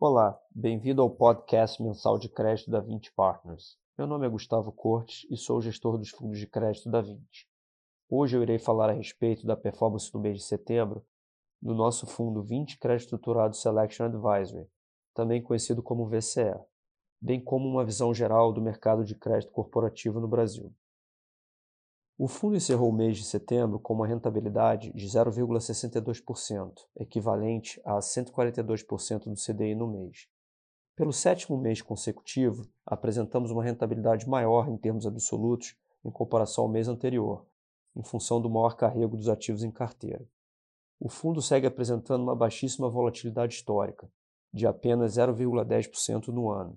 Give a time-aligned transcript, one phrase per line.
[0.00, 3.76] Olá, bem-vindo ao podcast mensal de crédito da 20 Partners.
[3.98, 7.18] Meu nome é Gustavo Cortes e sou gestor dos fundos de crédito da 20.
[8.08, 11.04] Hoje eu irei falar a respeito da performance no mês de setembro
[11.60, 14.68] do nosso fundo 20 Crédito Estruturado Selection Advisory,
[15.12, 16.54] também conhecido como VCE,
[17.20, 20.72] bem como uma visão geral do mercado de crédito corporativo no Brasil.
[22.20, 29.26] O fundo encerrou o mês de setembro com uma rentabilidade de 0,62%, equivalente a 142%
[29.26, 30.26] do CDI no mês.
[30.96, 36.88] Pelo sétimo mês consecutivo, apresentamos uma rentabilidade maior em termos absolutos em comparação ao mês
[36.88, 37.46] anterior,
[37.94, 40.26] em função do maior carrego dos ativos em carteira.
[40.98, 44.10] O fundo segue apresentando uma baixíssima volatilidade histórica,
[44.52, 46.76] de apenas 0,10% no ano.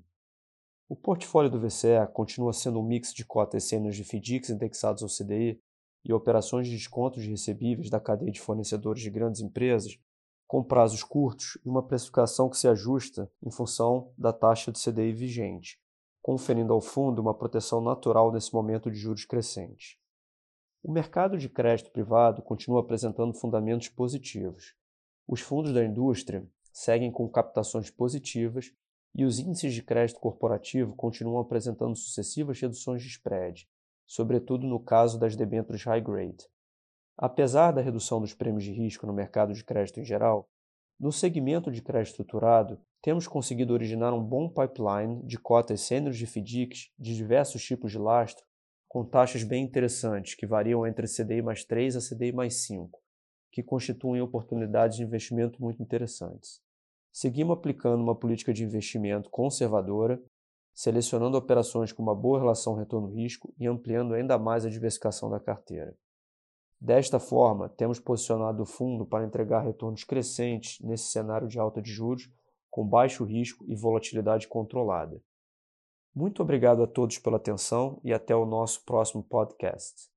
[0.92, 5.08] O portfólio do VCE continua sendo um mix de cotas sêniores de FDICs indexados ao
[5.08, 5.58] CDI
[6.04, 9.98] e operações de descontos de recebíveis da cadeia de fornecedores de grandes empresas,
[10.46, 15.14] com prazos curtos e uma precificação que se ajusta em função da taxa de CDI
[15.14, 15.80] vigente,
[16.22, 19.98] conferindo ao fundo uma proteção natural nesse momento de juros crescentes.
[20.84, 24.76] O mercado de crédito privado continua apresentando fundamentos positivos.
[25.26, 28.74] Os fundos da indústria seguem com captações positivas
[29.14, 33.68] e os índices de crédito corporativo continuam apresentando sucessivas reduções de spread,
[34.06, 36.48] sobretudo no caso das debêntures high grade.
[37.18, 40.50] Apesar da redução dos prêmios de risco no mercado de crédito em geral,
[41.00, 46.28] no segmento de crédito estruturado, temos conseguido originar um bom pipeline de cotas sêniores de
[46.28, 48.46] FDICs de diversos tipos de lastro,
[48.88, 53.02] com taxas bem interessantes, que variam entre CDI mais 3 a CDI mais 5,
[53.52, 56.62] que constituem oportunidades de investimento muito interessantes.
[57.12, 60.22] Seguimos aplicando uma política de investimento conservadora,
[60.74, 65.96] selecionando operações com uma boa relação retorno-risco e ampliando ainda mais a diversificação da carteira.
[66.80, 71.92] Desta forma, temos posicionado o fundo para entregar retornos crescentes nesse cenário de alta de
[71.92, 72.30] juros,
[72.72, 75.22] com baixo risco e volatilidade controlada.
[76.16, 80.11] Muito obrigado a todos pela atenção e até o nosso próximo podcast.